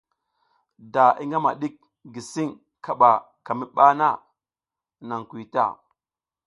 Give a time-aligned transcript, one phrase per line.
[0.93, 1.75] Da i ngama ɗik
[2.13, 2.49] gisiƞ
[2.83, 3.09] kaɓa
[3.45, 4.07] ka mi ɓa na,
[5.07, 5.63] naƞ kuy ta.